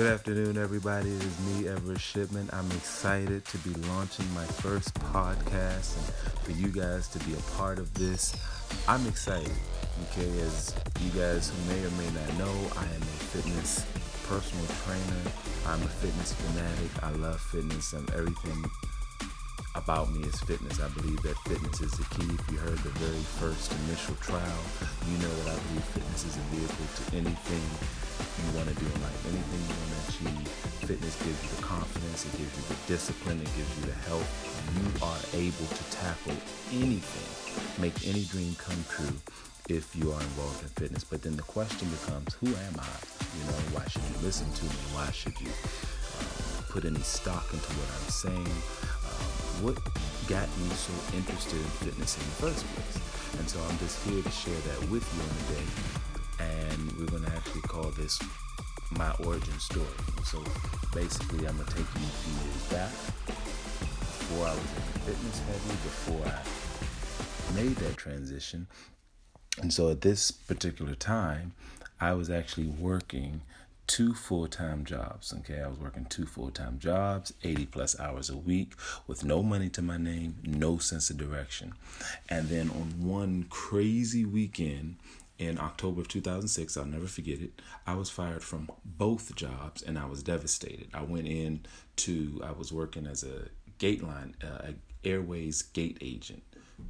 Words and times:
Good 0.00 0.14
afternoon, 0.14 0.56
everybody. 0.56 1.10
It 1.10 1.22
is 1.22 1.40
me, 1.40 1.68
Everett 1.68 2.00
Shipman. 2.00 2.48
I'm 2.54 2.70
excited 2.70 3.44
to 3.44 3.58
be 3.58 3.74
launching 3.88 4.24
my 4.32 4.46
first 4.46 4.94
podcast 4.94 5.94
and 5.94 6.06
for 6.42 6.52
you 6.52 6.68
guys 6.68 7.06
to 7.08 7.18
be 7.26 7.34
a 7.34 7.42
part 7.58 7.78
of 7.78 7.92
this. 7.92 8.34
I'm 8.88 9.06
excited, 9.06 9.52
okay? 10.04 10.40
As 10.40 10.74
you 11.02 11.10
guys 11.10 11.50
who 11.50 11.74
may 11.74 11.84
or 11.84 11.90
may 11.90 12.08
not 12.18 12.38
know, 12.38 12.54
I 12.78 12.84
am 12.84 13.02
a 13.02 13.20
fitness 13.28 13.84
personal 14.26 14.64
trainer. 14.86 15.20
I'm 15.66 15.82
a 15.82 15.92
fitness 16.00 16.32
fanatic. 16.32 17.04
I 17.04 17.10
love 17.20 17.38
fitness 17.38 17.92
and 17.92 18.08
everything 18.12 18.64
about 19.74 20.10
me 20.12 20.26
is 20.26 20.40
fitness. 20.40 20.80
I 20.80 20.88
believe 20.88 21.22
that 21.22 21.38
fitness 21.46 21.80
is 21.80 21.92
the 21.92 22.04
key. 22.14 22.26
If 22.26 22.44
you 22.50 22.58
heard 22.58 22.78
the 22.82 22.94
very 22.98 23.24
first 23.38 23.72
initial 23.86 24.14
trial, 24.16 24.62
you 25.06 25.16
know 25.18 25.32
that 25.44 25.54
I 25.54 25.58
believe 25.70 25.86
fitness 25.94 26.26
is 26.26 26.36
a 26.36 26.44
vehicle 26.50 26.88
to 26.90 27.02
anything 27.16 27.64
you 28.42 28.50
want 28.56 28.68
to 28.68 28.76
do 28.76 28.86
in 28.86 28.98
life, 29.02 29.20
anything 29.30 29.60
you 29.62 29.74
want 29.78 29.92
to 29.94 30.00
achieve. 30.10 30.48
Fitness 30.90 31.14
gives 31.22 31.38
you 31.44 31.50
the 31.54 31.62
confidence, 31.62 32.26
it 32.26 32.34
gives 32.38 32.52
you 32.56 32.64
the 32.66 32.78
discipline, 32.90 33.38
it 33.38 33.52
gives 33.54 33.70
you 33.78 33.84
the 33.86 33.98
health. 34.10 34.26
You 34.74 34.86
are 35.06 35.22
able 35.38 35.68
to 35.70 35.82
tackle 35.94 36.36
anything, 36.74 37.30
make 37.78 37.94
any 38.06 38.24
dream 38.26 38.56
come 38.58 38.82
true 38.90 39.14
if 39.68 39.94
you 39.94 40.10
are 40.10 40.20
involved 40.20 40.62
in 40.62 40.68
fitness. 40.74 41.04
But 41.04 41.22
then 41.22 41.36
the 41.36 41.46
question 41.46 41.88
becomes, 41.88 42.34
who 42.34 42.48
am 42.48 42.74
I? 42.80 42.90
You 43.38 43.44
know, 43.46 43.60
why 43.70 43.86
should 43.86 44.02
you 44.02 44.18
listen 44.26 44.50
to 44.50 44.64
me? 44.64 44.78
Why 44.98 45.10
should 45.14 45.38
you 45.40 45.52
um, 46.18 46.64
put 46.68 46.84
any 46.84 47.00
stock 47.06 47.46
into 47.52 47.70
what 47.78 47.86
I'm 47.86 48.10
saying? 48.10 48.56
Um, 49.06 49.39
what 49.62 49.76
got 50.28 50.48
me 50.58 50.68
so 50.74 50.92
interested 51.16 51.58
in 51.58 51.70
fitness 51.84 52.16
in 52.16 52.24
the 52.24 52.36
first 52.50 52.66
place? 52.74 53.38
And 53.38 53.48
so 53.48 53.60
I'm 53.68 53.78
just 53.78 54.02
here 54.06 54.22
to 54.22 54.30
share 54.30 54.56
that 54.56 54.90
with 54.90 55.04
you 55.14 55.20
on 55.22 55.32
the 55.36 55.46
day 55.54 56.00
and 56.40 56.92
we're 56.98 57.06
going 57.06 57.24
to 57.24 57.32
actually 57.32 57.60
call 57.62 57.90
this 57.90 58.20
my 58.92 59.12
origin 59.24 59.58
story. 59.58 59.86
So 60.24 60.42
basically, 60.94 61.46
I'm 61.46 61.56
going 61.56 61.68
to 61.68 61.74
take 61.74 61.86
you 61.94 62.06
a 62.06 62.16
few 62.20 62.34
years 62.44 62.64
back 62.70 62.90
before 63.26 64.46
I 64.46 64.52
was 64.52 64.60
in 64.60 65.14
fitness 65.14 65.40
heavy, 65.46 65.74
before 65.84 66.26
I 66.26 67.54
made 67.54 67.76
that 67.76 67.96
transition. 67.96 68.66
And 69.60 69.72
so 69.72 69.90
at 69.90 70.00
this 70.00 70.30
particular 70.30 70.94
time, 70.94 71.52
I 72.00 72.14
was 72.14 72.30
actually 72.30 72.68
working 72.68 73.42
two 73.90 74.14
full 74.14 74.46
time 74.46 74.84
jobs. 74.84 75.34
Okay, 75.38 75.60
I 75.60 75.66
was 75.66 75.80
working 75.80 76.04
two 76.04 76.24
full 76.24 76.52
time 76.52 76.78
jobs, 76.78 77.32
80 77.42 77.66
plus 77.66 77.98
hours 77.98 78.30
a 78.30 78.36
week, 78.36 78.74
with 79.08 79.24
no 79.24 79.42
money 79.42 79.68
to 79.70 79.82
my 79.82 79.96
name, 79.96 80.36
no 80.44 80.78
sense 80.78 81.10
of 81.10 81.18
direction. 81.18 81.74
And 82.28 82.48
then 82.48 82.70
on 82.70 83.04
one 83.04 83.46
crazy 83.50 84.24
weekend, 84.24 84.96
in 85.38 85.58
October 85.58 86.02
of 86.02 86.08
2006. 86.08 86.76
I'll 86.76 86.84
never 86.84 87.06
forget 87.06 87.40
it. 87.40 87.62
I 87.86 87.94
was 87.94 88.10
fired 88.10 88.44
from 88.44 88.70
both 88.84 89.34
jobs 89.34 89.80
and 89.80 89.98
I 89.98 90.04
was 90.04 90.22
devastated. 90.22 90.88
I 90.92 91.00
went 91.00 91.26
in 91.26 91.64
to, 91.96 92.42
I 92.44 92.52
was 92.52 92.70
working 92.74 93.06
as 93.06 93.24
a 93.24 93.48
gate 93.78 94.04
line, 94.04 94.36
uh, 94.44 94.72
airways 95.02 95.62
gate 95.62 95.96
agent. 96.02 96.42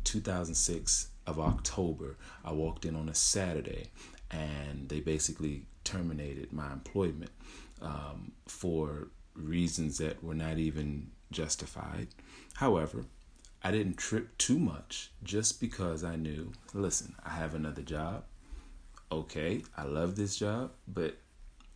2006 0.03 1.11
of 1.29 1.39
October, 1.39 2.17
I 2.45 2.51
walked 2.51 2.85
in 2.85 2.97
on 2.97 3.09
a 3.09 3.15
Saturday 3.15 3.91
and 4.33 4.89
they 4.89 4.99
basically 4.99 5.67
terminated 5.85 6.53
my 6.53 6.73
employment 6.73 7.31
um, 7.83 8.33
for 8.47 9.09
reasons 9.35 9.99
that 9.99 10.23
were 10.23 10.35
not 10.35 10.59
even 10.59 11.11
justified. 11.31 12.09
However, 12.55 13.05
I 13.63 13.71
didn't 13.71 13.97
trip 13.97 14.37
too 14.39 14.59
much 14.59 15.11
just 15.23 15.61
because 15.61 16.03
I 16.03 16.17
knew, 16.17 16.53
listen, 16.73 17.15
I 17.25 17.31
have 17.31 17.55
another 17.55 17.83
job 17.83 18.25
okay, 19.13 19.63
I 19.77 19.85
love 19.85 20.17
this 20.17 20.37
job, 20.37 20.73
but 20.87 21.17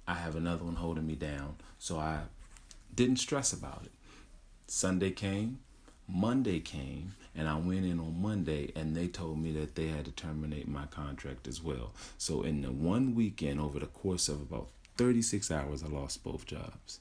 I 0.07 0.15
have 0.15 0.37
another 0.37 0.65
one 0.65 0.77
holding 0.77 1.07
me 1.07 1.15
down. 1.15 1.57
So 1.79 1.99
I 1.99 2.21
didn't 2.95 3.17
stress 3.17 3.53
about 3.53 3.83
it. 3.85 3.93
Sunday 4.67 5.11
came, 5.11 5.61
Monday 6.09 6.61
came, 6.61 7.15
and 7.35 7.49
I 7.49 7.57
went 7.57 7.85
in 7.85 7.99
on 7.99 8.21
Monday 8.21 8.71
and 8.77 8.95
they 8.95 9.09
told 9.09 9.39
me 9.39 9.53
that 9.53 9.75
they 9.75 9.89
had 9.89 10.05
to 10.05 10.13
terminate 10.13 10.69
my 10.69 10.87
contract 10.87 11.49
as 11.49 11.63
well. 11.63 11.93
So 12.19 12.43
in 12.43 12.63
the 12.63 12.71
one 12.71 13.15
weekend, 13.15 13.61
over 13.61 13.79
the 13.79 13.87
course 13.87 14.29
of 14.29 14.41
about 14.41 14.69
36 14.97 15.51
hours, 15.51 15.83
I 15.83 15.89
lost 15.89 16.23
both 16.23 16.47
jobs. 16.47 17.01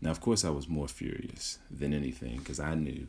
Now, 0.00 0.10
of 0.10 0.20
course, 0.20 0.44
I 0.44 0.50
was 0.50 0.68
more 0.68 0.88
furious 0.88 1.58
than 1.70 1.94
anything 1.94 2.38
because 2.38 2.60
I 2.60 2.74
knew 2.74 3.06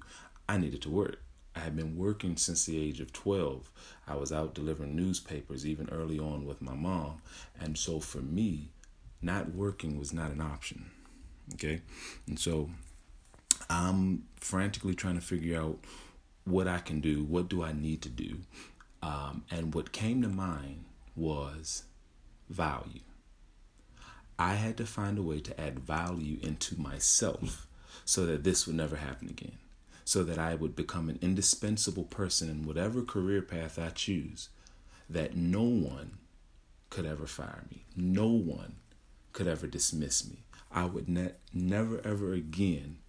I 0.48 0.58
needed 0.58 0.82
to 0.84 0.90
work. 0.90 1.22
I 1.56 1.60
had 1.60 1.76
been 1.76 1.98
working 1.98 2.38
since 2.38 2.66
the 2.66 2.78
age 2.78 3.00
of 3.00 3.12
12. 3.14 3.70
I 4.08 4.16
was 4.16 4.32
out 4.32 4.54
delivering 4.54 4.96
newspapers 4.96 5.66
even 5.66 5.90
early 5.90 6.20
on 6.20 6.46
with 6.46 6.62
my 6.62 6.74
mom. 6.74 7.22
And 7.60 7.78
so 7.78 8.00
for 8.00 8.20
me, 8.20 8.70
not 9.22 9.54
working 9.54 9.98
was 9.98 10.14
not 10.14 10.32
an 10.32 10.42
option. 10.42 10.92
Okay? 11.54 11.82
And 12.28 12.40
so 12.40 12.70
I'm 13.70 14.24
frantically 14.36 14.94
trying 14.94 15.16
to 15.16 15.26
figure 15.26 15.60
out 15.60 15.80
what 16.46 16.68
I 16.68 16.80
can 16.80 17.02
do, 17.02 17.24
what 17.24 17.50
do 17.50 17.64
I 17.64 17.74
need 17.74 18.02
to 18.04 18.10
do. 18.10 18.40
Um, 19.02 19.44
and 19.52 19.74
what 19.74 19.92
came 19.92 20.22
to 20.22 20.28
mind 20.28 20.86
was 21.16 21.84
value. 22.50 23.02
I 24.38 24.56
had 24.56 24.78
to 24.78 24.86
find 24.86 25.18
a 25.18 25.24
way 25.24 25.40
to 25.40 25.60
add 25.60 25.80
value 25.80 26.38
into 26.42 26.80
myself 26.80 27.68
so 28.06 28.26
that 28.26 28.44
this 28.44 28.68
would 28.68 28.76
never 28.76 28.98
happen 28.98 29.30
again 29.30 29.58
so 30.06 30.24
that 30.24 30.38
I 30.38 30.54
would 30.54 30.76
become 30.76 31.10
an 31.10 31.18
indispensable 31.20 32.04
person 32.04 32.48
in 32.48 32.66
whatever 32.66 33.02
career 33.02 33.42
path 33.42 33.80
I 33.80 33.90
choose, 33.90 34.50
that 35.10 35.36
no 35.36 35.64
one 35.64 36.20
could 36.92 37.08
ever 37.08 37.26
fire 37.26 37.64
me. 37.72 37.86
No 37.98 38.28
one 38.28 38.76
could 39.34 39.48
ever 39.48 39.66
dismiss 39.66 40.30
me. 40.30 40.44
I 40.72 40.86
would 40.86 41.10
ne- 41.10 41.34
never, 41.52 42.00
ever 42.06 42.34
again 42.34 43.00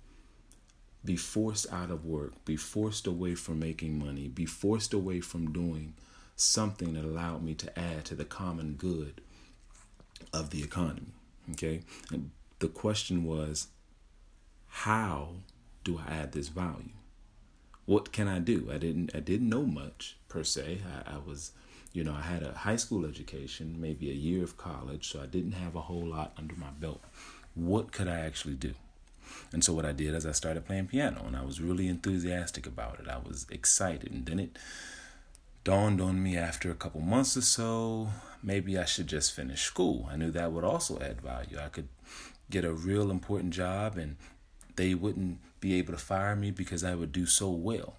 be 1.07 1.17
forced 1.17 1.73
out 1.73 1.91
of 1.91 2.05
work, 2.05 2.33
be 2.45 2.57
forced 2.57 3.07
away 3.07 3.35
from 3.35 3.59
making 3.59 3.99
money, 3.99 4.29
be 4.29 4.45
forced 4.45 4.93
away 4.93 5.21
from 5.21 5.53
doing 5.53 5.95
something 6.35 6.93
that 6.95 7.05
allowed 7.05 7.43
me 7.43 7.55
to 7.55 7.79
add 7.79 8.05
to 8.05 8.15
the 8.15 8.25
common 8.25 8.75
good 8.75 9.21
of 10.33 10.51
the 10.51 10.63
economy. 10.63 11.15
Okay? 11.53 11.81
And 12.13 12.31
the 12.59 12.69
question 12.69 13.25
was, 13.25 13.69
how 14.69 15.37
do 15.85 15.99
I 16.07 16.13
add 16.13 16.33
this 16.33 16.49
value? 16.49 16.91
What 17.87 18.13
can 18.13 18.27
I 18.27 18.41
do? 18.41 18.69
I 18.73 18.79
didn't 18.79 19.15
I 19.15 19.21
didn't 19.21 19.49
know 19.49 19.65
much 19.65 20.17
per 20.29 20.43
se. 20.43 20.81
I, 20.85 21.15
I 21.15 21.19
was 21.19 21.53
you 21.93 22.05
know, 22.05 22.13
I 22.13 22.21
had 22.21 22.43
a 22.43 22.53
high 22.53 22.77
school 22.77 23.07
education, 23.07 23.77
maybe 23.81 24.11
a 24.11 24.15
year 24.15 24.45
of 24.45 24.59
college, 24.59 25.11
so 25.11 25.23
I 25.23 25.25
didn't 25.25 25.53
have 25.53 25.77
a 25.77 25.81
whole 25.81 26.05
lot 26.05 26.35
under 26.37 26.55
my 26.55 26.69
belt. 26.79 27.01
What 27.55 27.91
could 27.91 28.07
I 28.07 28.19
actually 28.19 28.57
do? 28.57 28.75
And 29.53 29.63
so 29.63 29.73
what 29.73 29.85
I 29.85 29.93
did 29.93 30.15
is 30.15 30.27
I 30.27 30.33
started 30.33 30.67
playing 30.67 30.89
piano 30.89 31.25
and 31.27 31.37
I 31.37 31.43
was 31.43 31.61
really 31.61 31.89
enthusiastic 31.89 32.67
about 32.67 33.01
it. 33.01 33.09
I 33.09 33.19
was 33.19 33.47
excited 33.51 34.13
and 34.13 34.27
then 34.27 34.39
it 34.39 34.59
dawned 35.65 36.01
on 36.01 36.23
me 36.23 36.37
after 36.37 36.71
a 36.71 36.75
couple 36.75 37.01
months 37.01 37.37
or 37.37 37.43
so, 37.43 38.09
maybe 38.43 38.79
I 38.79 38.85
should 38.85 39.09
just 39.09 39.33
finish 39.33 39.63
school. 39.63 40.09
I 40.11 40.17
knew 40.17 40.31
that 40.31 40.53
would 40.53 40.65
also 40.65 41.01
add 41.01 41.21
value. 41.21 41.59
I 41.59 41.69
could 41.69 41.89
get 42.51 42.65
a 42.65 42.73
real 42.73 43.11
important 43.11 43.53
job 43.53 43.97
and 43.97 44.17
they 44.77 44.95
wouldn't 44.95 45.39
be 45.61 45.75
able 45.79 45.93
to 45.93 45.99
fire 45.99 46.37
me 46.37 46.51
because 46.51 46.85
I 46.85 46.95
would 46.95 47.11
do 47.11 47.27
so 47.27 47.51
well. 47.51 47.97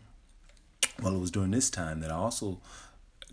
Well, 1.01 1.15
it 1.15 1.19
was 1.19 1.31
during 1.31 1.51
this 1.51 1.69
time 1.69 1.99
that 1.99 2.11
I 2.11 2.15
also 2.15 2.59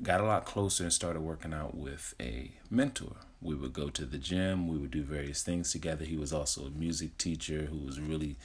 got 0.02 0.20
a 0.20 0.24
lot 0.24 0.44
closer 0.44 0.82
and 0.82 0.92
started 0.92 1.20
working 1.20 1.54
out 1.54 1.76
with 1.76 2.14
a 2.20 2.50
mentor. 2.70 3.16
We 3.44 3.54
would 3.54 3.72
go 3.72 3.88
to 3.90 4.04
the 4.04 4.18
gym, 4.18 4.66
we 4.66 4.76
would 4.78 4.90
do 4.90 5.02
various 5.02 5.42
things 5.42 5.70
together. 5.70 6.04
He 6.04 6.16
was 6.16 6.32
also 6.32 6.64
a 6.66 6.70
music 6.70 7.16
teacher 7.18 7.68
who 7.70 7.78
was 7.78 8.00
really 8.00 8.36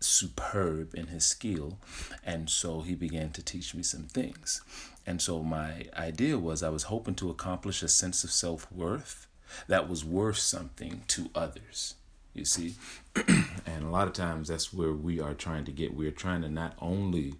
superb 0.00 0.94
in 0.94 1.06
his 1.06 1.24
skill. 1.24 1.78
And 2.24 2.50
so 2.50 2.80
he 2.80 2.94
began 2.94 3.30
to 3.30 3.42
teach 3.42 3.74
me 3.74 3.82
some 3.82 4.04
things. 4.04 4.62
And 5.06 5.22
so 5.22 5.42
my 5.42 5.86
idea 5.96 6.38
was 6.38 6.62
I 6.62 6.70
was 6.70 6.84
hoping 6.84 7.14
to 7.16 7.30
accomplish 7.30 7.82
a 7.82 7.88
sense 7.88 8.24
of 8.24 8.32
self 8.32 8.70
worth 8.72 9.26
that 9.68 9.88
was 9.88 10.04
worth 10.04 10.38
something 10.38 11.02
to 11.06 11.30
others 11.34 11.94
you 12.36 12.44
see 12.44 12.74
and 13.66 13.84
a 13.84 13.88
lot 13.88 14.06
of 14.06 14.12
times 14.12 14.48
that's 14.48 14.72
where 14.72 14.92
we 14.92 15.20
are 15.20 15.34
trying 15.34 15.64
to 15.64 15.72
get 15.72 15.94
we're 15.94 16.10
trying 16.10 16.42
to 16.42 16.48
not 16.48 16.74
only 16.80 17.34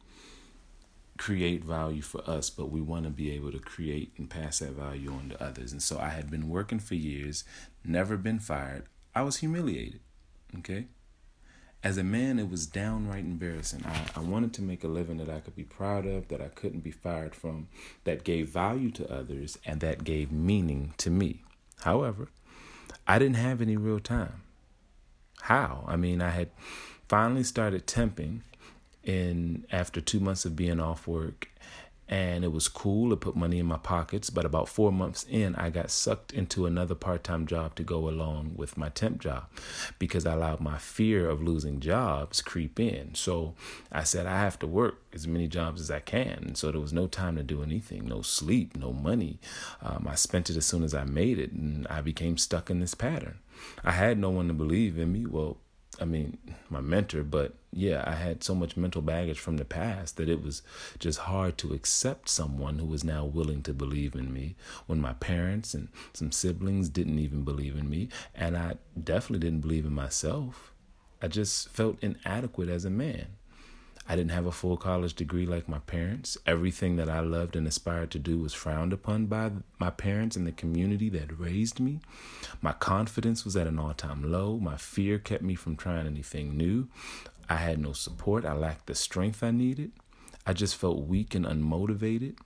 create 1.18 1.64
value 1.64 2.02
for 2.02 2.28
us 2.28 2.50
but 2.50 2.70
we 2.70 2.80
want 2.80 3.04
to 3.04 3.10
be 3.10 3.30
able 3.32 3.52
to 3.52 3.58
create 3.58 4.12
and 4.16 4.30
pass 4.30 4.58
that 4.60 4.72
value 4.72 5.12
on 5.12 5.28
to 5.30 5.42
others. 5.42 5.72
And 5.72 5.82
so 5.82 5.98
i 5.98 6.08
had 6.10 6.30
been 6.30 6.48
working 6.48 6.78
for 6.78 6.94
years 6.94 7.44
never 7.84 8.16
been 8.16 8.38
fired. 8.38 8.84
I 9.14 9.22
was 9.22 9.38
humiliated 9.38 10.00
okay? 10.58 10.86
As 11.82 11.98
a 11.98 12.04
man 12.04 12.38
it 12.38 12.50
was 12.50 12.66
downright 12.66 13.24
embarrassing. 13.24 13.84
I, 13.86 14.18
I 14.18 14.20
wanted 14.20 14.52
to 14.54 14.62
make 14.62 14.82
a 14.84 14.88
living 14.88 15.18
that 15.18 15.28
i 15.28 15.40
could 15.40 15.56
be 15.56 15.64
proud 15.64 16.06
of 16.06 16.28
that 16.28 16.40
i 16.40 16.48
couldn't 16.48 16.80
be 16.80 16.90
fired 16.90 17.34
from 17.34 17.68
that 18.04 18.24
gave 18.24 18.48
value 18.48 18.90
to 18.92 19.12
others 19.12 19.58
and 19.64 19.80
that 19.80 20.04
gave 20.04 20.30
meaning 20.32 20.94
to 20.98 21.10
me. 21.10 21.42
However 21.80 22.28
i 23.06 23.18
didn't 23.18 23.36
have 23.36 23.60
any 23.60 23.76
real 23.76 24.00
time. 24.00 24.42
How? 25.42 25.84
I 25.86 25.94
mean, 25.94 26.20
I 26.20 26.30
had 26.30 26.50
finally 27.08 27.44
started 27.44 27.86
temping 27.86 28.40
in 29.06 29.64
after 29.70 30.00
two 30.00 30.20
months 30.20 30.44
of 30.44 30.56
being 30.56 30.80
off 30.80 31.06
work, 31.06 31.48
and 32.08 32.44
it 32.44 32.52
was 32.52 32.68
cool. 32.68 33.12
It 33.12 33.20
put 33.20 33.34
money 33.34 33.58
in 33.58 33.66
my 33.66 33.78
pockets. 33.78 34.30
But 34.30 34.44
about 34.44 34.68
four 34.68 34.92
months 34.92 35.26
in, 35.28 35.56
I 35.56 35.70
got 35.70 35.90
sucked 35.90 36.32
into 36.32 36.66
another 36.66 36.94
part 36.94 37.24
time 37.24 37.46
job 37.46 37.74
to 37.76 37.82
go 37.82 38.08
along 38.08 38.52
with 38.56 38.76
my 38.76 38.90
temp 38.90 39.20
job 39.20 39.46
because 39.98 40.24
I 40.24 40.34
allowed 40.34 40.60
my 40.60 40.78
fear 40.78 41.28
of 41.28 41.42
losing 41.42 41.80
jobs 41.80 42.40
creep 42.40 42.78
in. 42.78 43.14
So 43.14 43.54
I 43.90 44.04
said, 44.04 44.26
I 44.26 44.38
have 44.38 44.58
to 44.60 44.66
work 44.66 45.02
as 45.12 45.26
many 45.26 45.48
jobs 45.48 45.80
as 45.80 45.90
I 45.90 46.00
can. 46.00 46.44
And 46.46 46.56
so 46.56 46.70
there 46.70 46.80
was 46.80 46.92
no 46.92 47.08
time 47.08 47.36
to 47.36 47.42
do 47.42 47.62
anything, 47.62 48.06
no 48.06 48.22
sleep, 48.22 48.76
no 48.76 48.92
money. 48.92 49.40
Um, 49.82 50.06
I 50.08 50.14
spent 50.14 50.48
it 50.48 50.56
as 50.56 50.66
soon 50.66 50.84
as 50.84 50.94
I 50.94 51.04
made 51.04 51.38
it, 51.38 51.52
and 51.52 51.88
I 51.88 52.02
became 52.02 52.38
stuck 52.38 52.70
in 52.70 52.78
this 52.78 52.94
pattern. 52.94 53.38
I 53.84 53.92
had 53.92 54.18
no 54.18 54.30
one 54.30 54.48
to 54.48 54.54
believe 54.54 54.98
in 54.98 55.12
me. 55.12 55.26
Well, 55.26 55.56
I 56.00 56.04
mean, 56.04 56.36
my 56.68 56.80
mentor, 56.80 57.22
but 57.22 57.54
yeah, 57.72 58.04
I 58.06 58.14
had 58.14 58.44
so 58.44 58.54
much 58.54 58.76
mental 58.76 59.02
baggage 59.02 59.38
from 59.38 59.56
the 59.56 59.64
past 59.64 60.16
that 60.16 60.28
it 60.28 60.42
was 60.42 60.62
just 60.98 61.20
hard 61.20 61.56
to 61.58 61.72
accept 61.72 62.28
someone 62.28 62.78
who 62.78 62.86
was 62.86 63.04
now 63.04 63.24
willing 63.24 63.62
to 63.62 63.72
believe 63.72 64.14
in 64.14 64.32
me 64.32 64.56
when 64.86 65.00
my 65.00 65.14
parents 65.14 65.74
and 65.74 65.88
some 66.12 66.32
siblings 66.32 66.88
didn't 66.88 67.18
even 67.18 67.44
believe 67.44 67.76
in 67.76 67.88
me. 67.88 68.08
And 68.34 68.56
I 68.56 68.76
definitely 69.02 69.46
didn't 69.46 69.62
believe 69.62 69.86
in 69.86 69.92
myself. 69.92 70.72
I 71.22 71.28
just 71.28 71.70
felt 71.70 72.02
inadequate 72.02 72.68
as 72.68 72.84
a 72.84 72.90
man. 72.90 73.26
I 74.08 74.14
didn't 74.14 74.30
have 74.30 74.46
a 74.46 74.52
full 74.52 74.76
college 74.76 75.14
degree 75.14 75.46
like 75.46 75.68
my 75.68 75.80
parents. 75.80 76.38
Everything 76.46 76.94
that 76.96 77.10
I 77.10 77.20
loved 77.20 77.56
and 77.56 77.66
aspired 77.66 78.12
to 78.12 78.20
do 78.20 78.38
was 78.38 78.54
frowned 78.54 78.92
upon 78.92 79.26
by 79.26 79.50
my 79.80 79.90
parents 79.90 80.36
and 80.36 80.46
the 80.46 80.52
community 80.52 81.08
that 81.10 81.38
raised 81.38 81.80
me. 81.80 82.00
My 82.60 82.72
confidence 82.72 83.44
was 83.44 83.56
at 83.56 83.66
an 83.66 83.80
all 83.80 83.94
time 83.94 84.30
low. 84.30 84.58
My 84.58 84.76
fear 84.76 85.18
kept 85.18 85.42
me 85.42 85.56
from 85.56 85.76
trying 85.76 86.06
anything 86.06 86.56
new. 86.56 86.88
I 87.48 87.56
had 87.56 87.80
no 87.80 87.92
support. 87.92 88.44
I 88.44 88.52
lacked 88.52 88.86
the 88.86 88.94
strength 88.94 89.42
I 89.42 89.50
needed. 89.50 89.90
I 90.46 90.52
just 90.52 90.76
felt 90.76 91.06
weak 91.06 91.34
and 91.34 91.44
unmotivated. 91.44 92.36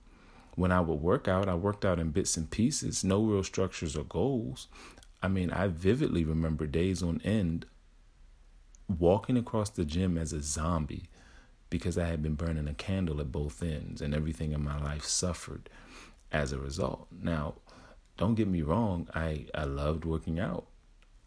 When 0.55 0.71
I 0.71 0.81
would 0.81 0.99
work 0.99 1.27
out, 1.27 1.47
I 1.47 1.55
worked 1.55 1.85
out 1.85 1.99
in 1.99 2.09
bits 2.09 2.37
and 2.37 2.49
pieces, 2.49 3.03
no 3.03 3.23
real 3.23 3.43
structures 3.43 3.95
or 3.95 4.03
goals. 4.03 4.67
I 5.21 5.27
mean, 5.27 5.51
I 5.51 5.67
vividly 5.67 6.23
remember 6.25 6.65
days 6.65 7.03
on 7.03 7.21
end 7.23 7.67
walking 8.87 9.37
across 9.37 9.69
the 9.69 9.85
gym 9.85 10.17
as 10.17 10.33
a 10.33 10.41
zombie 10.41 11.07
because 11.71 11.97
I 11.97 12.05
had 12.05 12.21
been 12.21 12.35
burning 12.35 12.67
a 12.67 12.75
candle 12.75 13.19
at 13.21 13.31
both 13.31 13.63
ends 13.63 14.01
and 14.01 14.13
everything 14.13 14.51
in 14.51 14.63
my 14.63 14.79
life 14.79 15.05
suffered 15.05 15.69
as 16.31 16.51
a 16.51 16.59
result. 16.59 17.07
Now, 17.11 17.55
don't 18.17 18.35
get 18.35 18.47
me 18.47 18.61
wrong, 18.61 19.07
I, 19.15 19.47
I 19.55 19.63
loved 19.63 20.05
working 20.05 20.39
out. 20.39 20.67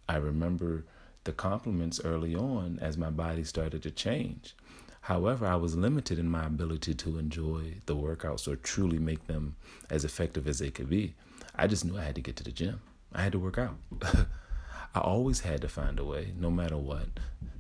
I 0.09 0.17
remember 0.17 0.85
the 1.25 1.33
compliments 1.33 2.01
early 2.05 2.37
on 2.37 2.79
as 2.81 2.99
my 2.99 3.11
body 3.11 3.43
started 3.43 3.83
to 3.83 3.91
change. 3.91 4.55
However, 5.01 5.47
I 5.47 5.57
was 5.57 5.77
limited 5.77 6.19
in 6.19 6.31
my 6.31 6.47
ability 6.47 6.95
to 6.95 7.19
enjoy 7.19 7.77
the 7.87 7.97
workouts 7.97 8.47
or 8.47 8.57
truly 8.57 8.99
make 8.99 9.27
them 9.27 9.57
as 9.91 10.05
effective 10.05 10.47
as 10.47 10.59
they 10.59 10.71
could 10.71 10.91
be. 10.91 11.15
I 11.57 11.67
just 11.67 11.85
knew 11.85 11.99
I 11.99 12.05
had 12.05 12.15
to 12.17 12.21
get 12.21 12.37
to 12.37 12.45
the 12.45 12.53
gym. 12.53 12.81
I 13.13 13.23
had 13.23 13.33
to 13.33 13.39
work 13.39 13.59
out. 13.59 13.77
I 14.95 15.01
always 15.01 15.41
had 15.41 15.63
to 15.63 15.69
find 15.69 15.99
a 15.99 16.05
way, 16.05 16.33
no 16.39 16.51
matter 16.51 16.77
what. 16.77 17.09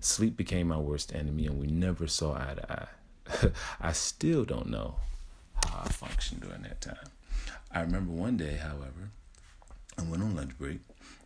Sleep 0.04 0.36
became 0.36 0.68
my 0.68 0.76
worst 0.76 1.14
enemy, 1.14 1.46
and 1.46 1.58
we 1.58 1.66
never 1.66 2.06
saw 2.06 2.34
eye 2.34 2.54
to 2.56 2.72
eye. 2.72 3.50
I 3.80 3.92
still 3.92 4.44
don't 4.44 4.68
know 4.68 4.96
how 5.64 5.80
I 5.82 5.88
functioned 5.88 6.42
during 6.42 6.60
that 6.60 6.82
time. 6.82 7.08
I 7.72 7.80
remember 7.80 8.12
one 8.12 8.36
day, 8.36 8.56
however, 8.56 9.08
I 9.98 10.02
went 10.02 10.22
on 10.22 10.36
lunch 10.36 10.58
break. 10.58 10.80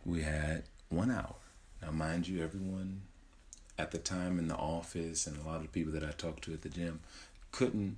We 0.05 0.21
had 0.21 0.63
one 0.87 1.11
hour. 1.11 1.35
Now, 1.81 1.91
mind 1.91 2.29
you, 2.29 2.41
everyone 2.41 3.01
at 3.77 3.91
the 3.91 3.97
time 3.97 4.39
in 4.39 4.47
the 4.47 4.55
office 4.55 5.27
and 5.27 5.35
a 5.37 5.45
lot 5.45 5.57
of 5.57 5.63
the 5.63 5.67
people 5.67 5.91
that 5.91 6.03
I 6.05 6.11
talked 6.11 6.45
to 6.45 6.53
at 6.53 6.61
the 6.61 6.69
gym 6.69 7.01
couldn't, 7.51 7.97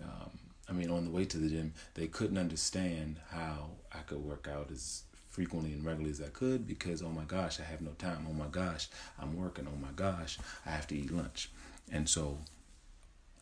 um, 0.00 0.30
I 0.68 0.72
mean, 0.72 0.90
on 0.90 1.06
the 1.06 1.10
way 1.10 1.24
to 1.24 1.38
the 1.38 1.48
gym, 1.48 1.74
they 1.94 2.06
couldn't 2.06 2.38
understand 2.38 3.16
how 3.30 3.70
I 3.92 3.98
could 4.06 4.24
work 4.24 4.48
out 4.48 4.70
as 4.70 5.02
frequently 5.40 5.72
and 5.72 5.86
regularly 5.86 6.10
as 6.10 6.20
I 6.20 6.28
could 6.28 6.66
because, 6.66 7.00
oh 7.00 7.08
my 7.08 7.24
gosh, 7.24 7.60
I 7.60 7.62
have 7.62 7.80
no 7.80 7.92
time. 7.92 8.26
Oh 8.28 8.34
my 8.34 8.48
gosh, 8.48 8.90
I'm 9.18 9.38
working. 9.38 9.66
Oh 9.66 9.80
my 9.80 9.92
gosh, 9.96 10.38
I 10.66 10.70
have 10.70 10.86
to 10.88 10.94
eat 10.94 11.10
lunch. 11.10 11.50
And 11.90 12.06
so 12.06 12.36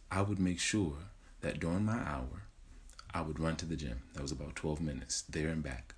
I 0.09 0.23
would 0.23 0.39
make 0.39 0.61
sure 0.61 0.95
that 1.41 1.59
during 1.59 1.85
my 1.85 1.99
hour, 1.99 2.45
I 3.13 3.23
would 3.23 3.41
run 3.41 3.57
to 3.57 3.67
the 3.67 3.75
gym. 3.75 4.03
That 4.15 4.23
was 4.23 4.31
about 4.31 4.55
12 4.55 4.81
minutes 4.81 5.23
there 5.23 5.49
and 5.49 5.61
back. 5.61 5.97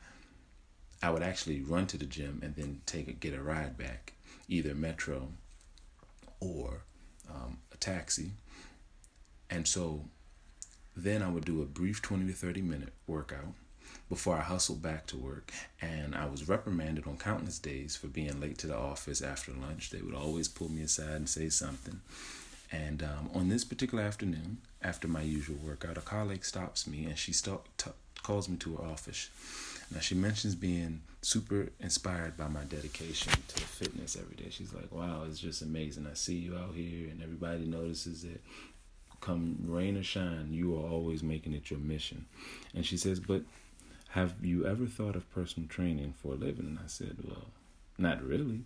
I 1.02 1.10
would 1.10 1.22
actually 1.22 1.60
run 1.60 1.86
to 1.88 1.98
the 1.98 2.06
gym 2.06 2.40
and 2.42 2.56
then 2.56 2.80
take 2.86 3.06
a, 3.06 3.12
get 3.12 3.34
a 3.34 3.42
ride 3.42 3.76
back, 3.76 4.14
either 4.48 4.74
metro 4.74 5.28
or 6.40 6.84
um, 7.28 7.58
a 7.74 7.76
taxi. 7.76 8.30
And 9.50 9.68
so 9.68 10.06
then 10.96 11.22
I 11.22 11.28
would 11.28 11.44
do 11.44 11.60
a 11.60 11.66
brief 11.66 12.00
20 12.00 12.26
to 12.26 12.32
30 12.32 12.62
minute 12.62 12.94
workout 13.06 13.52
before 14.08 14.36
I 14.36 14.40
hustled 14.42 14.82
back 14.82 15.06
to 15.06 15.16
work. 15.16 15.52
And 15.80 16.14
I 16.14 16.26
was 16.26 16.48
reprimanded 16.48 17.06
on 17.06 17.16
countless 17.16 17.58
days 17.58 17.96
for 17.96 18.08
being 18.08 18.40
late 18.40 18.58
to 18.58 18.66
the 18.66 18.76
office 18.76 19.22
after 19.22 19.52
lunch. 19.52 19.90
They 19.90 20.02
would 20.02 20.14
always 20.14 20.48
pull 20.48 20.70
me 20.70 20.82
aside 20.82 21.16
and 21.16 21.28
say 21.28 21.48
something. 21.48 22.00
And 22.72 23.02
um, 23.02 23.30
on 23.34 23.48
this 23.48 23.64
particular 23.64 24.02
afternoon, 24.04 24.58
after 24.82 25.08
my 25.08 25.22
usual 25.22 25.56
workout, 25.64 25.98
a 25.98 26.00
colleague 26.00 26.44
stops 26.44 26.86
me 26.86 27.04
and 27.04 27.18
she 27.18 27.32
st- 27.32 27.60
t- 27.76 27.90
calls 28.22 28.48
me 28.48 28.56
to 28.58 28.76
her 28.76 28.84
office. 28.84 29.28
Now, 29.92 30.00
she 30.00 30.14
mentions 30.14 30.54
being 30.54 31.02
super 31.20 31.68
inspired 31.80 32.36
by 32.36 32.46
my 32.46 32.62
dedication 32.64 33.32
to 33.32 33.60
fitness 33.62 34.16
every 34.16 34.36
day. 34.36 34.50
She's 34.50 34.72
like, 34.72 34.92
wow, 34.92 35.24
it's 35.28 35.40
just 35.40 35.62
amazing. 35.62 36.06
I 36.08 36.14
see 36.14 36.36
you 36.36 36.56
out 36.56 36.74
here, 36.74 37.08
and 37.10 37.20
everybody 37.22 37.64
notices 37.64 38.22
it 38.24 38.40
come 39.20 39.56
rain 39.66 39.96
or 39.96 40.02
shine, 40.02 40.48
you 40.50 40.74
are 40.76 40.88
always 40.88 41.22
making 41.22 41.52
it 41.52 41.70
your 41.70 41.80
mission. 41.80 42.26
And 42.74 42.84
she 42.84 42.96
says, 42.96 43.20
But 43.20 43.42
have 44.10 44.34
you 44.42 44.66
ever 44.66 44.86
thought 44.86 45.16
of 45.16 45.30
personal 45.30 45.68
training 45.68 46.14
for 46.20 46.32
a 46.32 46.36
living? 46.36 46.66
And 46.66 46.78
I 46.78 46.88
said, 46.88 47.18
Well, 47.22 47.46
not 47.98 48.22
really. 48.22 48.62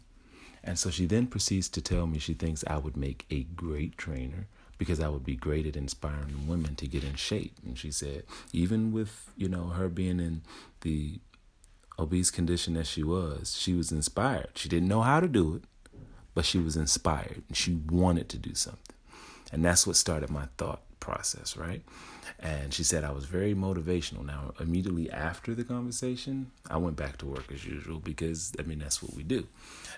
And 0.63 0.79
so 0.79 0.91
she 0.91 1.05
then 1.05 1.27
proceeds 1.27 1.69
to 1.71 1.83
tell 1.83 2.07
me 2.07 2.19
she 2.19 2.33
thinks 2.33 2.65
I 2.67 2.79
would 2.79 2.97
make 2.97 3.27
a 3.31 3.43
great 3.43 3.99
trainer 3.99 4.47
because 4.79 4.99
I 4.99 5.09
would 5.09 5.25
be 5.25 5.37
great 5.37 5.67
at 5.67 5.77
inspiring 5.77 6.49
women 6.49 6.75
to 6.77 6.87
get 6.87 7.05
in 7.05 7.17
shape. 7.17 7.55
And 7.65 7.79
she 7.79 7.91
said, 7.91 8.25
even 8.53 8.91
with, 8.91 9.31
you 9.37 9.49
know, 9.49 9.65
her 9.69 9.89
being 9.89 10.19
in 10.19 10.41
the 10.81 11.21
obese 11.99 12.31
condition 12.31 12.75
that 12.75 12.87
she 12.87 13.03
was, 13.03 13.57
she 13.59 13.75
was 13.75 13.93
inspired. 13.93 14.53
She 14.55 14.71
didn't 14.71 14.89
know 14.89 15.03
how 15.03 15.21
to 15.21 15.29
do 15.29 15.57
it, 15.57 15.65
but 16.35 16.47
she 16.47 16.59
was 16.59 16.77
inspired 16.77 17.43
and 17.47 17.57
she 17.57 17.75
wanted 17.75 18.31
to 18.31 18.39
do 18.39 18.55
something. 18.55 18.97
And 19.53 19.63
that's 19.63 19.87
what 19.87 19.97
started 19.97 20.31
my 20.31 20.49
thought 20.57 20.81
process, 21.05 21.57
right? 21.57 21.83
And 22.41 22.73
she 22.73 22.83
said 22.83 23.05
I 23.05 23.13
was 23.13 23.27
very 23.27 23.55
motivational. 23.55 24.25
Now, 24.25 24.55
immediately 24.59 25.11
after 25.11 25.55
the 25.55 25.63
conversation, 25.63 26.51
I 26.71 26.79
went 26.79 26.97
back 26.97 27.19
to 27.19 27.27
work 27.27 27.53
as 27.53 27.67
usual 27.67 28.01
because, 28.01 28.53
I 28.59 28.63
mean, 28.63 28.79
that's 28.79 29.03
what 29.03 29.15
we 29.15 29.23
do. 29.23 29.47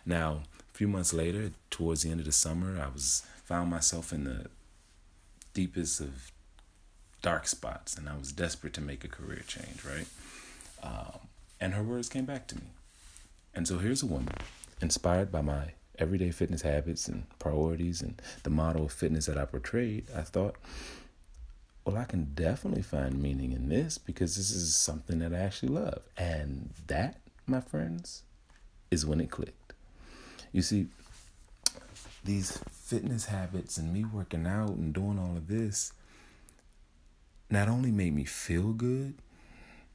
Now, 0.05 0.43
a 0.58 0.76
few 0.76 0.88
months 0.88 1.14
later, 1.14 1.52
towards 1.71 2.02
the 2.02 2.11
end 2.11 2.21
of 2.21 2.26
the 2.26 2.33
summer, 2.33 2.80
I 2.80 2.88
was 2.88 3.25
found 3.45 3.71
myself 3.71 4.12
in 4.12 4.25
the 4.25 4.47
deepest 5.54 6.00
of 6.00 6.33
dark 7.23 7.47
spots, 7.47 7.97
and 7.97 8.09
I 8.09 8.16
was 8.16 8.33
desperate 8.33 8.75
to 8.75 8.80
make 8.80 9.04
a 9.04 9.09
career 9.09 9.42
change, 9.47 9.85
right? 9.85 10.09
Um, 10.83 11.21
and 11.61 11.75
her 11.75 11.83
words 11.83 12.09
came 12.09 12.25
back 12.25 12.49
to 12.49 12.57
me. 12.57 12.69
And 13.54 13.66
so 13.66 13.78
here's 13.78 14.02
a 14.02 14.07
woman 14.07 14.35
inspired 14.83 15.30
by 15.30 15.40
my 15.40 15.73
everyday 15.99 16.30
fitness 16.30 16.62
habits 16.62 17.09
and 17.09 17.25
priorities 17.38 18.02
and 18.02 18.21
the 18.42 18.50
model 18.50 18.85
of 18.85 18.92
fitness 18.92 19.26
that 19.26 19.38
I 19.38 19.45
portrayed, 19.47 20.04
I 20.14 20.23
thought, 20.23 20.57
well, 21.87 21.97
I 21.97 22.05
can 22.05 22.33
definitely 22.35 22.83
find 22.83 23.23
meaning 23.23 23.52
in 23.52 23.69
this 23.69 23.97
because 23.97 24.35
this 24.35 24.50
is 24.50 24.75
something 24.75 25.21
that 25.21 25.33
I 25.33 25.38
actually 25.38 25.69
love. 25.69 26.02
And 26.16 26.71
that, 26.88 27.21
my 27.47 27.61
friends, 27.61 28.25
is 28.90 29.07
when 29.07 29.21
it 29.21 29.31
clicked. 29.31 29.73
You 30.50 30.62
see, 30.62 30.88
these 32.25 32.59
fitness 32.73 33.26
habits 33.26 33.78
and 33.78 33.95
me 33.95 34.05
working 34.05 34.49
out 34.49 34.71
and 34.71 34.93
doing 34.93 35.16
all 35.16 35.37
of 35.37 35.47
this 35.47 35.93
not 37.49 37.69
only 37.69 37.93
made 37.93 38.16
me 38.16 38.25
feel 38.25 38.73
good, 38.73 39.14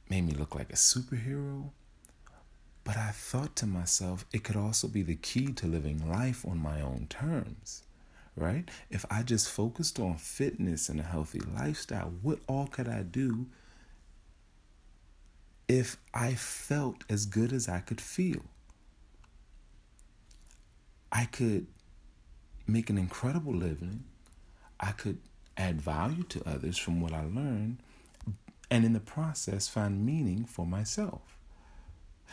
made 0.08 0.22
me 0.22 0.32
look 0.32 0.54
like 0.54 0.70
a 0.70 0.76
superhero, 0.76 1.72
but 2.84 2.96
I 2.96 3.10
thought 3.10 3.54
to 3.56 3.66
myself, 3.66 4.24
it 4.32 4.44
could 4.44 4.56
also 4.56 4.88
be 4.88 5.02
the 5.02 5.16
key 5.16 5.52
to 5.52 5.66
living 5.66 6.10
life 6.10 6.46
on 6.46 6.56
my 6.56 6.80
own 6.80 7.06
terms, 7.10 7.82
right? 8.36 8.68
If 8.90 9.04
I 9.10 9.22
just 9.22 9.50
focused 9.50 9.98
on 10.00 10.16
fitness 10.16 10.88
and 10.88 11.00
a 11.00 11.04
healthy 11.04 11.40
lifestyle, 11.40 12.12
what 12.22 12.38
all 12.48 12.66
could 12.66 12.88
I 12.88 13.02
do 13.02 13.46
if 15.68 15.96
I 16.12 16.34
felt 16.34 17.04
as 17.08 17.26
good 17.26 17.52
as 17.52 17.68
I 17.68 17.80
could 17.80 18.00
feel? 18.00 18.42
I 21.10 21.26
could 21.26 21.66
make 22.66 22.88
an 22.88 22.98
incredible 22.98 23.54
living. 23.54 24.04
I 24.80 24.92
could 24.92 25.18
add 25.56 25.80
value 25.80 26.22
to 26.24 26.48
others 26.48 26.78
from 26.78 27.00
what 27.00 27.12
I 27.12 27.24
learned, 27.24 27.78
and 28.70 28.84
in 28.84 28.94
the 28.94 29.00
process, 29.00 29.68
find 29.68 30.04
meaning 30.04 30.46
for 30.46 30.66
myself. 30.66 31.36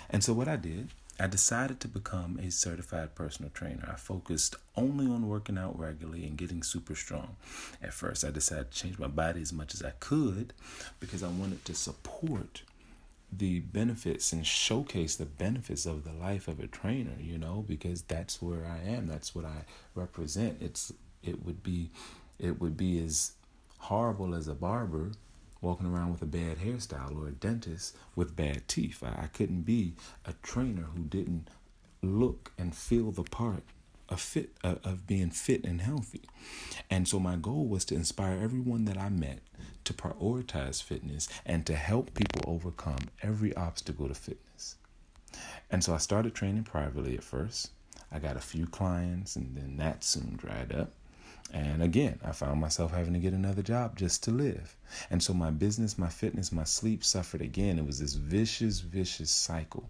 And 0.09 0.23
so 0.23 0.33
what 0.33 0.47
I 0.47 0.55
did 0.55 0.89
I 1.19 1.27
decided 1.27 1.79
to 1.81 1.87
become 1.87 2.39
a 2.41 2.49
certified 2.49 3.13
personal 3.13 3.51
trainer. 3.53 3.89
I 3.91 3.95
focused 3.97 4.55
only 4.77 5.05
on 5.05 5.27
working 5.27 5.57
out 5.57 5.77
regularly 5.77 6.25
and 6.25 6.37
getting 6.37 6.63
super 6.63 6.95
strong. 6.95 7.35
At 7.83 7.93
first, 7.93 8.23
I 8.23 8.31
decided 8.31 8.71
to 8.71 8.77
change 8.77 8.97
my 8.97 9.07
body 9.07 9.41
as 9.41 9.51
much 9.51 9.73
as 9.73 9.83
I 9.83 9.91
could 9.99 10.53
because 10.99 11.21
I 11.21 11.27
wanted 11.27 11.65
to 11.65 11.75
support 11.75 12.61
the 13.31 13.59
benefits 13.59 14.31
and 14.33 14.45
showcase 14.45 15.15
the 15.15 15.25
benefits 15.25 15.85
of 15.85 16.03
the 16.03 16.13
life 16.13 16.47
of 16.47 16.59
a 16.59 16.67
trainer, 16.67 17.15
you 17.19 17.37
know, 17.37 17.63
because 17.67 18.01
that's 18.03 18.41
where 18.41 18.65
I 18.65 18.89
am. 18.89 19.07
That's 19.07 19.35
what 19.35 19.45
I 19.45 19.65
represent. 19.95 20.57
It's 20.61 20.93
it 21.21 21.45
would 21.45 21.61
be 21.61 21.91
it 22.39 22.59
would 22.61 22.77
be 22.77 23.03
as 23.03 23.33
horrible 23.77 24.33
as 24.33 24.47
a 24.47 24.55
barber 24.55 25.11
walking 25.61 25.87
around 25.87 26.11
with 26.11 26.21
a 26.21 26.25
bad 26.25 26.59
hairstyle 26.59 27.21
or 27.21 27.27
a 27.27 27.31
dentist 27.31 27.95
with 28.15 28.35
bad 28.35 28.67
teeth. 28.67 29.03
I, 29.03 29.23
I 29.23 29.27
couldn't 29.27 29.61
be 29.61 29.93
a 30.25 30.33
trainer 30.41 30.87
who 30.95 31.03
didn't 31.03 31.49
look 32.01 32.51
and 32.57 32.75
feel 32.75 33.11
the 33.11 33.23
part 33.23 33.63
of 34.07 34.19
fit 34.19 34.51
of, 34.63 34.79
of 34.83 35.07
being 35.07 35.29
fit 35.29 35.63
and 35.65 35.81
healthy. 35.81 36.23
And 36.89 37.07
so 37.07 37.19
my 37.19 37.35
goal 37.35 37.67
was 37.67 37.85
to 37.85 37.95
inspire 37.95 38.39
everyone 38.41 38.85
that 38.85 38.97
I 38.97 39.09
met 39.09 39.39
to 39.85 39.93
prioritize 39.93 40.83
fitness 40.83 41.29
and 41.45 41.65
to 41.65 41.75
help 41.75 42.13
people 42.13 42.41
overcome 42.45 43.09
every 43.21 43.55
obstacle 43.55 44.07
to 44.07 44.15
fitness. 44.15 44.75
And 45.69 45.83
so 45.83 45.93
I 45.93 45.97
started 45.97 46.33
training 46.33 46.63
privately 46.63 47.15
at 47.15 47.23
first. 47.23 47.71
I 48.11 48.19
got 48.19 48.37
a 48.37 48.41
few 48.41 48.65
clients 48.65 49.35
and 49.35 49.55
then 49.55 49.77
that 49.77 50.03
soon 50.03 50.35
dried 50.35 50.73
up. 50.73 50.93
And 51.51 51.81
again, 51.81 52.19
I 52.23 52.31
found 52.31 52.61
myself 52.61 52.91
having 52.91 53.13
to 53.13 53.19
get 53.19 53.33
another 53.33 53.63
job 53.63 53.97
just 53.97 54.23
to 54.25 54.31
live. 54.31 54.75
And 55.09 55.21
so 55.21 55.33
my 55.33 55.49
business, 55.49 55.97
my 55.97 56.09
fitness, 56.09 56.51
my 56.51 56.63
sleep 56.63 57.03
suffered 57.03 57.41
again. 57.41 57.79
It 57.79 57.85
was 57.85 57.99
this 57.99 58.13
vicious, 58.13 58.81
vicious 58.81 59.31
cycle. 59.31 59.89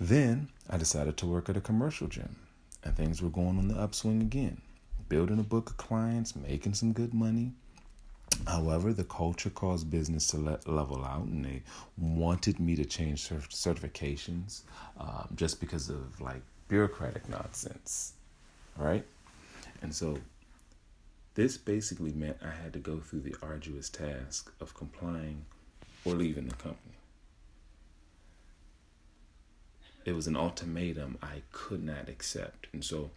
Then 0.00 0.48
I 0.70 0.78
decided 0.78 1.18
to 1.18 1.26
work 1.26 1.50
at 1.50 1.58
a 1.58 1.60
commercial 1.60 2.06
gym, 2.06 2.36
and 2.82 2.96
things 2.96 3.20
were 3.20 3.28
going 3.28 3.58
on 3.58 3.68
the 3.68 3.78
upswing 3.78 4.22
again. 4.22 4.62
Building 5.10 5.38
a 5.38 5.42
book 5.42 5.70
of 5.70 5.76
clients, 5.76 6.34
making 6.34 6.74
some 6.74 6.92
good 6.92 7.12
money. 7.12 7.52
However, 8.46 8.94
the 8.94 9.04
culture 9.04 9.50
caused 9.50 9.90
business 9.90 10.26
to 10.28 10.38
let, 10.38 10.66
level 10.66 11.04
out, 11.04 11.24
and 11.24 11.44
they 11.44 11.62
wanted 11.98 12.58
me 12.58 12.76
to 12.76 12.84
change 12.86 13.28
certifications 13.28 14.62
um, 14.98 15.28
just 15.34 15.60
because 15.60 15.90
of 15.90 16.18
like 16.20 16.40
bureaucratic 16.68 17.28
nonsense, 17.28 18.14
right? 18.78 19.04
And 19.82 19.94
so 19.94 20.16
this 21.34 21.56
basically 21.56 22.12
meant 22.12 22.38
I 22.42 22.50
had 22.50 22.72
to 22.72 22.78
go 22.78 22.98
through 22.98 23.20
the 23.20 23.36
arduous 23.42 23.88
task 23.88 24.52
of 24.60 24.74
complying 24.74 25.44
or 26.04 26.14
leaving 26.14 26.48
the 26.48 26.54
company. 26.56 26.96
It 30.04 30.14
was 30.14 30.26
an 30.26 30.36
ultimatum 30.36 31.18
I 31.22 31.42
could 31.52 31.84
not 31.84 32.08
accept. 32.08 32.66
And 32.72 32.84
so, 32.84 33.10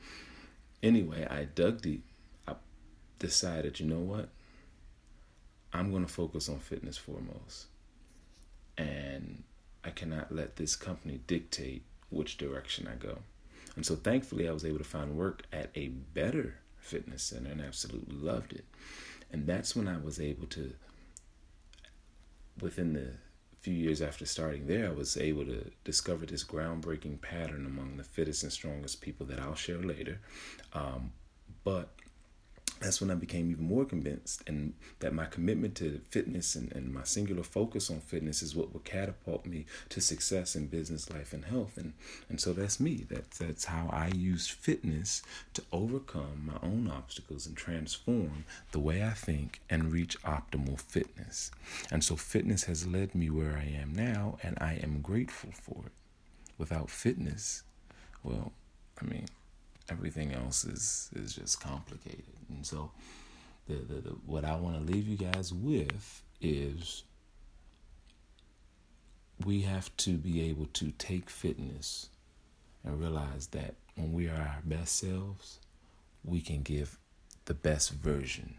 anyway, 0.82 1.25
I 1.29 1.46
dug 1.46 1.82
deep. 1.82 2.03
I 2.48 2.55
decided, 3.20 3.79
you 3.79 3.88
know 3.88 4.00
what? 4.00 4.29
I'm 5.72 5.91
going 5.91 6.05
to 6.05 6.12
focus 6.12 6.50
on 6.50 6.60
fitness 6.60 6.98
foremost. 6.98 7.65
And 8.77 9.43
I 9.84 9.89
cannot 9.89 10.34
let 10.34 10.58
this 10.58 10.75
company 10.75 11.22
dictate 11.25 11.84
which 12.10 12.38
direction 12.38 12.88
I 12.88 12.96
go. 12.96 13.20
And 13.75 13.86
so 13.86 13.96
thankfully, 13.96 14.48
I 14.48 14.51
was 14.51 14.65
able 14.65 14.77
to 14.77 14.84
find 14.84 15.17
work 15.17 15.43
at 15.51 15.70
a 15.75 15.88
better 15.88 16.55
fitness 16.84 17.24
center 17.24 17.52
and 17.52 17.62
absolutely 17.62 18.16
loved 18.16 18.54
it. 18.54 18.66
And 19.32 19.48
that's 19.48 19.75
when 19.75 19.88
I 19.88 19.98
was 19.98 20.20
able 20.20 20.48
to, 20.48 20.74
within 22.62 22.94
the 22.94 23.13
few 23.62 23.74
years 23.74 24.02
after 24.02 24.25
starting 24.25 24.68
there, 24.68 24.88
I 24.88 24.94
was 24.94 25.16
able 25.16 25.46
to 25.46 25.72
discover 25.86 26.25
this 26.25 26.44
groundbreaking 26.44 27.22
pattern 27.22 27.66
among 27.66 27.98
the 27.98 28.04
fittest 28.04 28.44
and 28.44 28.52
strongest 28.52 29.02
people 29.02 29.25
that 29.28 29.40
I'll 29.40 29.56
share 29.56 29.82
later. 29.82 30.20
Um, 30.74 31.13
but 31.63 31.94
that's 32.80 33.00
when 33.00 33.12
I 33.12 33.15
became 33.15 33.50
even 33.51 33.65
more 33.65 33.86
convinced 33.86 34.44
and 34.48 34.74
that 35.00 35.13
my 35.13 35.25
commitment 35.25 35.75
to 35.75 36.01
fitness 36.10 36.56
and, 36.56 36.72
and 36.74 36.94
my 36.94 37.03
singular 37.03 37.44
focus 37.44 37.89
on 37.89 38.00
fitness 38.00 38.42
is 38.42 38.56
what 38.56 38.74
will 38.74 38.82
catapult 38.82 39.46
me 39.46 39.65
to 39.89 40.01
success 40.01 40.56
in 40.56 40.68
business 40.68 41.10
life 41.10 41.34
and 41.34 41.46
health. 41.46 41.77
And 41.77 41.94
and 42.30 42.39
so 42.39 42.53
that's 42.53 42.80
me. 42.80 43.06
That's 43.10 43.38
that's 43.38 43.65
how 43.65 43.89
I 43.92 44.08
use 44.08 44.48
fitness 44.48 45.22
to 45.53 45.63
overcome 45.72 46.51
my 46.51 46.68
own 46.68 46.89
obstacles 46.94 47.48
and 47.48 47.56
transform 47.56 48.46
the 48.72 48.80
way 48.80 49.03
I 49.03 49.12
think 49.12 49.62
and 49.70 49.92
reach 49.92 50.22
optimal 50.24 50.80
fitness. 50.80 51.51
And 51.92 52.03
so 52.03 52.15
fitness 52.15 52.65
has 52.65 52.88
led 52.88 53.15
me 53.15 53.30
where 53.30 53.58
I 53.58 53.65
am 53.65 53.94
now 53.94 54.38
and 54.44 54.58
I 54.60 54.80
am 54.84 55.01
grateful 55.01 55.51
for 55.53 55.84
it. 55.86 55.92
Without 56.58 56.89
fitness, 56.89 57.63
well, 58.24 58.53
I 59.01 59.06
mean, 59.06 59.25
everything 59.94 60.34
else 60.34 60.66
is 60.66 61.10
is 61.16 61.36
just 61.36 61.62
complicated. 61.62 62.24
And 62.50 62.66
so, 62.66 62.92
the, 63.68 63.76
the, 63.76 64.02
the 64.02 64.10
what 64.26 64.44
I 64.44 64.56
want 64.56 64.76
to 64.76 64.94
leave 64.94 65.08
you 65.08 65.18
guys 65.18 65.54
with 65.54 66.22
is 66.42 67.04
we 69.46 69.62
have 69.62 69.96
to 69.98 70.18
be 70.18 70.42
able 70.50 70.68
to 70.74 70.92
take 70.98 71.30
fitness 71.30 72.10
and 72.84 73.00
realize 73.00 73.48
that 73.48 73.76
when 73.96 74.12
we 74.14 74.28
are 74.28 74.36
our 74.36 74.62
best 74.64 74.98
selves, 74.98 75.60
we 76.24 76.42
can 76.42 76.62
give 76.62 76.98
the 77.46 77.54
best 77.54 77.92
version 77.92 78.56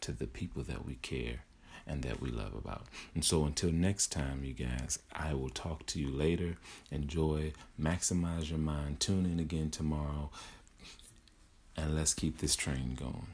to 0.00 0.12
the 0.12 0.26
people 0.26 0.62
that 0.62 0.84
we 0.84 0.94
care 0.96 1.40
and 1.86 2.02
that 2.02 2.20
we 2.20 2.30
love 2.30 2.54
about. 2.54 2.86
And 3.14 3.24
so 3.24 3.44
until 3.44 3.70
next 3.70 4.08
time, 4.08 4.42
you 4.44 4.54
guys, 4.54 4.98
I 5.12 5.34
will 5.34 5.50
talk 5.50 5.86
to 5.86 6.00
you 6.00 6.10
later. 6.10 6.56
Enjoy, 6.90 7.52
maximize 7.80 8.50
your 8.50 8.58
mind. 8.58 9.00
Tune 9.00 9.24
in 9.26 9.38
again 9.38 9.70
tomorrow 9.70 10.30
and 11.76 11.94
let's 11.94 12.14
keep 12.14 12.38
this 12.38 12.56
train 12.56 12.96
going. 12.98 13.26